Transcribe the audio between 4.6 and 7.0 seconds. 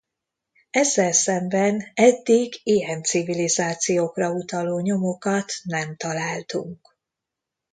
nyomokat nem találtunk.